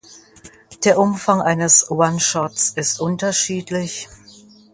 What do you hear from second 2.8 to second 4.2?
unterschiedlich.